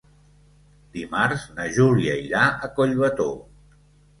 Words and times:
Dimarts 0.95 1.45
na 1.59 1.67
Júlia 1.77 2.15
irà 2.23 2.43
a 2.69 2.73
Collbató. 2.81 3.29